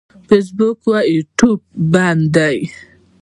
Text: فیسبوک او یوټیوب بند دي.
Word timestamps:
فیسبوک 0.27 0.77
او 0.87 0.93
یوټیوب 1.15 1.59
بند 1.93 2.23
دي. 2.35 2.57